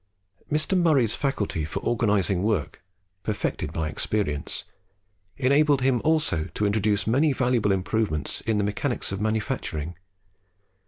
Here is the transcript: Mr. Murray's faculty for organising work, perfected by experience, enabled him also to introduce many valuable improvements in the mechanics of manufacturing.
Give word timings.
Mr. 0.51 0.75
Murray's 0.75 1.13
faculty 1.13 1.63
for 1.63 1.79
organising 1.81 2.41
work, 2.41 2.81
perfected 3.21 3.71
by 3.71 3.87
experience, 3.87 4.63
enabled 5.37 5.81
him 5.81 6.01
also 6.03 6.45
to 6.55 6.65
introduce 6.65 7.05
many 7.05 7.31
valuable 7.33 7.71
improvements 7.71 8.41
in 8.41 8.57
the 8.57 8.63
mechanics 8.63 9.11
of 9.11 9.21
manufacturing. 9.21 9.95